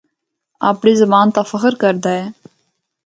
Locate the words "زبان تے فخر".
1.01-1.73